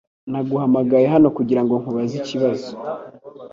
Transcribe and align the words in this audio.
Naguhamagaye 0.31 1.05
hano 1.13 1.27
kugirango 1.37 1.73
nkubaze 1.81 2.13
ikibazo. 2.21 2.69